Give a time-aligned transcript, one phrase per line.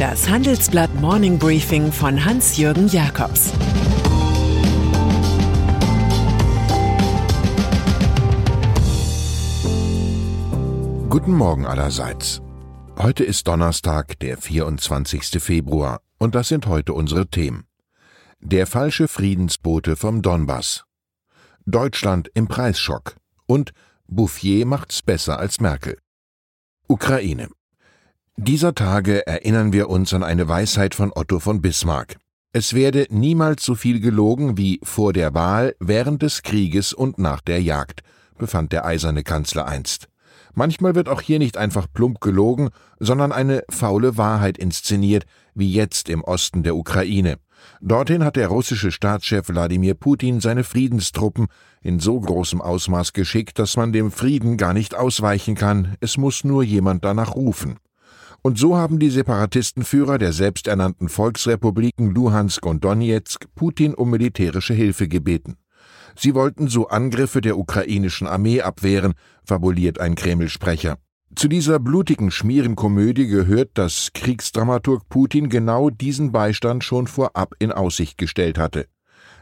[0.00, 3.52] Das Handelsblatt Morning Briefing von Hans-Jürgen Jakobs
[11.10, 12.40] Guten Morgen allerseits.
[12.96, 15.38] Heute ist Donnerstag, der 24.
[15.38, 17.66] Februar, und das sind heute unsere Themen.
[18.40, 20.84] Der falsche Friedensbote vom Donbass.
[21.66, 23.16] Deutschland im Preisschock.
[23.44, 23.72] Und
[24.06, 25.98] Bouffier macht's besser als Merkel.
[26.88, 27.50] Ukraine.
[28.42, 32.16] Dieser Tage erinnern wir uns an eine Weisheit von Otto von Bismarck.
[32.54, 37.42] Es werde niemals so viel gelogen wie vor der Wahl, während des Krieges und nach
[37.42, 38.00] der Jagd,
[38.38, 40.08] befand der eiserne Kanzler einst.
[40.54, 46.08] Manchmal wird auch hier nicht einfach plump gelogen, sondern eine faule Wahrheit inszeniert, wie jetzt
[46.08, 47.36] im Osten der Ukraine.
[47.82, 51.48] Dorthin hat der russische Staatschef Wladimir Putin seine Friedenstruppen
[51.82, 56.42] in so großem Ausmaß geschickt, dass man dem Frieden gar nicht ausweichen kann, es muss
[56.42, 57.76] nur jemand danach rufen.
[58.42, 65.08] Und so haben die Separatistenführer der selbsternannten Volksrepubliken Luhansk und Donetsk Putin um militärische Hilfe
[65.08, 65.56] gebeten.
[66.16, 70.96] Sie wollten so Angriffe der ukrainischen Armee abwehren, fabuliert ein Kreml-Sprecher.
[71.36, 78.18] Zu dieser blutigen Schmierenkomödie gehört, dass Kriegsdramaturg Putin genau diesen Beistand schon vorab in Aussicht
[78.18, 78.86] gestellt hatte.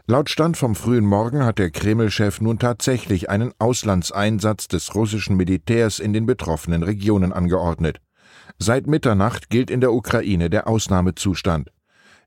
[0.05, 5.99] Laut Stand vom frühen Morgen hat der Kreml-Chef nun tatsächlich einen Auslandseinsatz des russischen Militärs
[5.99, 7.99] in den betroffenen Regionen angeordnet.
[8.61, 11.71] Seit Mitternacht gilt in der Ukraine der Ausnahmezustand.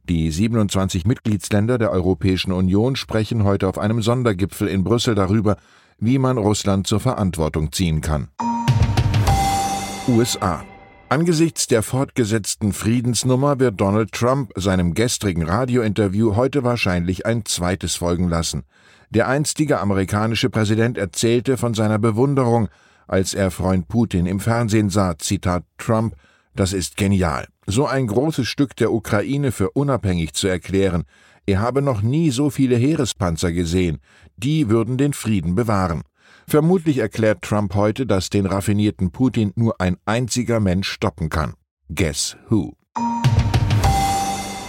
[0.08, 5.58] Die 27 Mitgliedsländer der Europäischen Union sprechen heute auf einem Sondergipfel in Brüssel darüber,
[5.98, 8.28] wie man Russland zur Verantwortung ziehen kann.
[10.08, 10.64] USA.
[11.10, 18.30] Angesichts der fortgesetzten Friedensnummer wird Donald Trump seinem gestrigen Radiointerview heute wahrscheinlich ein zweites folgen
[18.30, 18.62] lassen.
[19.10, 22.70] Der einstige amerikanische Präsident erzählte von seiner Bewunderung,
[23.12, 26.16] als er Freund Putin im Fernsehen sah, Zitat Trump,
[26.54, 27.46] das ist genial.
[27.66, 31.04] So ein großes Stück der Ukraine für unabhängig zu erklären.
[31.44, 33.98] Er habe noch nie so viele Heerespanzer gesehen.
[34.38, 36.02] Die würden den Frieden bewahren.
[36.48, 41.52] Vermutlich erklärt Trump heute, dass den raffinierten Putin nur ein einziger Mensch stoppen kann.
[41.94, 42.72] Guess who?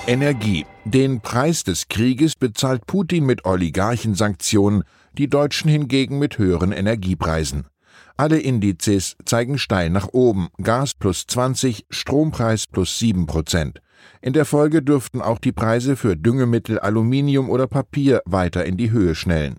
[0.06, 0.66] Energie.
[0.84, 4.84] Den Preis des Krieges bezahlt Putin mit Oligarchensanktionen,
[5.18, 7.68] die Deutschen hingegen mit höheren Energiepreisen.
[8.16, 10.50] Alle Indizes zeigen steil nach oben.
[10.62, 13.80] Gas plus 20, Strompreis plus 7 Prozent.
[14.22, 18.92] In der Folge dürften auch die Preise für Düngemittel, Aluminium oder Papier weiter in die
[18.92, 19.58] Höhe schnellen.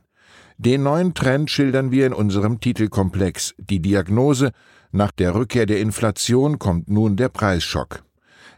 [0.56, 3.54] Den neuen Trend schildern wir in unserem Titelkomplex.
[3.58, 4.52] Die Diagnose
[4.92, 8.04] nach der Rückkehr der Inflation kommt nun der Preisschock.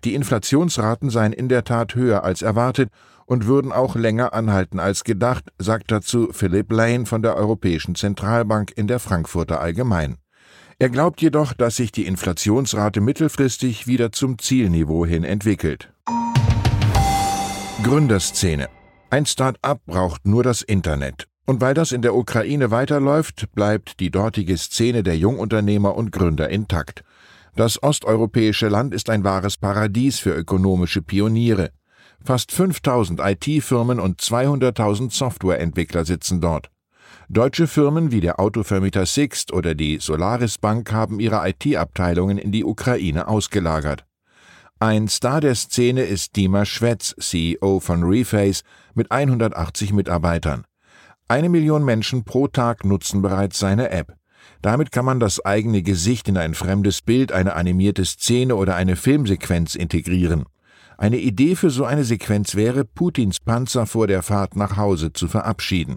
[0.07, 2.91] Die Inflationsraten seien in der Tat höher als erwartet
[3.25, 8.71] und würden auch länger anhalten als gedacht, sagt dazu Philip Lane von der Europäischen Zentralbank
[8.77, 10.19] in der Frankfurter Allgemein.
[10.79, 15.93] Er glaubt jedoch, dass sich die Inflationsrate mittelfristig wieder zum Zielniveau hin entwickelt.
[17.83, 18.69] Gründerszene.
[19.11, 21.27] Ein Start-up braucht nur das Internet.
[21.47, 26.49] Und weil das in der Ukraine weiterläuft, bleibt die dortige Szene der Jungunternehmer und Gründer
[26.49, 27.03] intakt.
[27.57, 31.71] Das osteuropäische Land ist ein wahres Paradies für ökonomische Pioniere.
[32.23, 36.71] Fast 5000 IT-Firmen und 200.000 Softwareentwickler sitzen dort.
[37.31, 42.63] Deutsche Firmen wie der Autovermieter Sixt oder die Solaris Bank haben ihre IT-Abteilungen in die
[42.63, 44.05] Ukraine ausgelagert.
[44.79, 50.67] Ein Star der Szene ist Dima Schwetz, CEO von Reface, mit 180 Mitarbeitern.
[51.27, 54.15] Eine Million Menschen pro Tag nutzen bereits seine App.
[54.63, 58.97] Damit kann man das eigene Gesicht in ein fremdes Bild, eine animierte Szene oder eine
[58.97, 60.45] Filmsequenz integrieren.
[60.99, 65.29] Eine Idee für so eine Sequenz wäre, Putins Panzer vor der Fahrt nach Hause zu
[65.29, 65.97] verabschieden.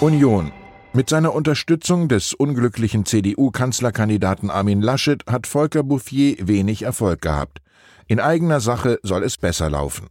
[0.00, 0.52] Union.
[0.92, 7.60] Mit seiner Unterstützung des unglücklichen CDU-Kanzlerkandidaten Armin Laschet hat Volker Bouffier wenig Erfolg gehabt.
[8.06, 10.06] In eigener Sache soll es besser laufen.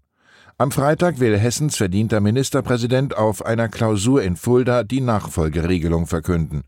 [0.64, 6.64] Am Freitag will Hessens verdienter Ministerpräsident auf einer Klausur in Fulda die Nachfolgeregelung verkünden.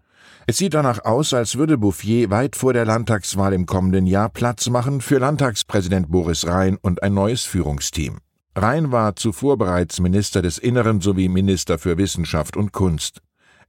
[0.47, 4.67] Es sieht danach aus, als würde Bouffier weit vor der Landtagswahl im kommenden Jahr Platz
[4.67, 8.17] machen für Landtagspräsident Boris Rhein und ein neues Führungsteam.
[8.53, 13.21] Rhein war zuvor bereits Minister des Inneren sowie Minister für Wissenschaft und Kunst.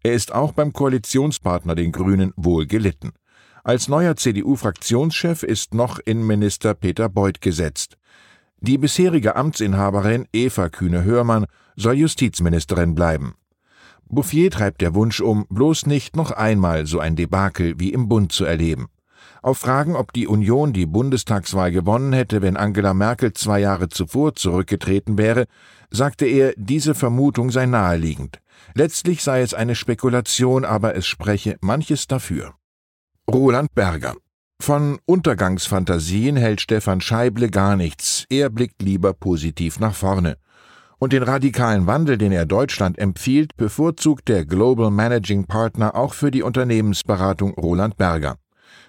[0.03, 3.13] Er ist auch beim Koalitionspartner den Grünen wohl gelitten.
[3.63, 7.97] Als neuer CDU-Fraktionschef ist noch Innenminister Peter Beuth gesetzt.
[8.61, 13.35] Die bisherige Amtsinhaberin Eva Kühne-Hörmann soll Justizministerin bleiben.
[14.09, 18.33] Bouffier treibt der Wunsch um, bloß nicht noch einmal so ein Debakel wie im Bund
[18.33, 18.87] zu erleben.
[19.43, 24.35] Auf Fragen, ob die Union die Bundestagswahl gewonnen hätte, wenn Angela Merkel zwei Jahre zuvor
[24.35, 25.47] zurückgetreten wäre,
[25.91, 28.41] sagte er, diese Vermutung sei naheliegend.
[28.75, 32.55] Letztlich sei es eine Spekulation, aber es spreche manches dafür.
[33.31, 34.15] Roland Berger
[34.61, 40.39] Von Untergangsfantasien hält Stefan Scheible gar nichts, er blickt lieber positiv nach vorne.
[40.99, 46.31] Und den radikalen Wandel, den er Deutschland empfiehlt, bevorzugt der Global Managing Partner auch für
[46.31, 48.37] die Unternehmensberatung Roland Berger.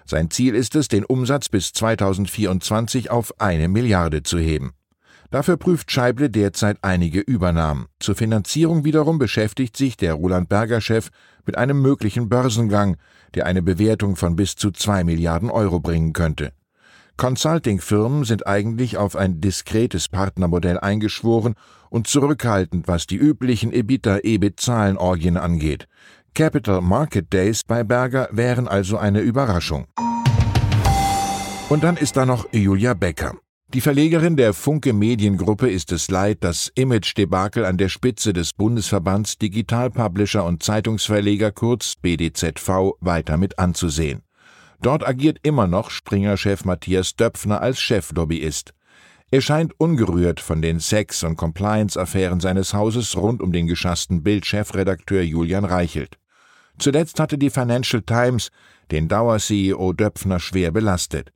[0.06, 4.72] Sein Ziel ist es, den Umsatz bis 2024 auf eine Milliarde zu heben.
[5.30, 7.86] Dafür prüft Scheible derzeit einige Übernahmen.
[8.00, 11.10] Zur Finanzierung wiederum beschäftigt sich der Roland Berger Chef
[11.44, 12.96] mit einem möglichen Börsengang,
[13.34, 16.52] der eine Bewertung von bis zu zwei Milliarden Euro bringen könnte.
[17.18, 21.54] Consulting-Firmen sind eigentlich auf ein diskretes Partnermodell eingeschworen
[21.90, 25.88] und zurückhaltend, was die üblichen EBITDA-EBIT-Zahlenorgien angeht.
[26.34, 29.88] Capital Market Days bei Berger wären also eine Überraschung.
[31.68, 33.34] Und dann ist da noch Julia Becker.
[33.74, 39.36] Die Verlegerin der Funke Mediengruppe ist es leid, das Image-Debakel an der Spitze des Bundesverbands
[39.36, 44.22] Digital Publisher und Zeitungsverleger kurz BDZV weiter mit anzusehen.
[44.80, 48.72] Dort agiert immer noch Springer-Chef Matthias Döpfner als Cheflobbyist.
[49.30, 55.20] Er scheint ungerührt von den Sex- und Compliance-Affären seines Hauses rund um den geschassten Bild-Chefredakteur
[55.20, 56.16] Julian Reichelt.
[56.78, 58.48] Zuletzt hatte die Financial Times
[58.90, 61.32] den Dauer-CEO Döpfner schwer belastet.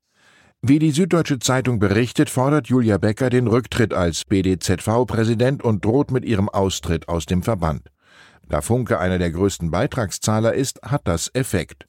[0.65, 6.25] Wie die Süddeutsche Zeitung berichtet, fordert Julia Becker den Rücktritt als BDZV-Präsident und droht mit
[6.25, 7.91] ihrem Austritt aus dem Verband.
[8.49, 11.89] Da Funke einer der größten Beitragszahler ist, hat das Effekt.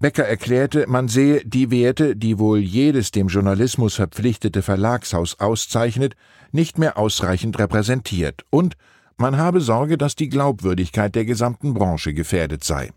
[0.00, 6.14] Becker erklärte, man sehe die Werte, die wohl jedes dem Journalismus verpflichtete Verlagshaus auszeichnet,
[6.52, 8.76] nicht mehr ausreichend repräsentiert und
[9.16, 12.90] man habe Sorge, dass die Glaubwürdigkeit der gesamten Branche gefährdet sei.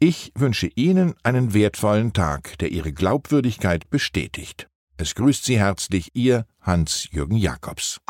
[0.00, 4.68] Ich wünsche Ihnen einen wertvollen Tag, der Ihre Glaubwürdigkeit bestätigt.
[4.96, 8.00] Es grüßt Sie herzlich Ihr Hans-Jürgen Jakobs.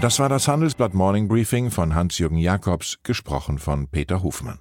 [0.00, 4.60] Das war das Handelsblatt Morning Briefing von Hans-Jürgen Jakobs, gesprochen von Peter Hofmann.